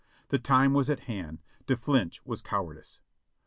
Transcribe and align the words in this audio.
The 0.29 0.39
time 0.39 0.73
was 0.73 0.89
at 0.89 1.01
hand; 1.01 1.43
to 1.67 1.77
flinch 1.77 2.25
was 2.25 2.41
cowardice. 2.41 2.99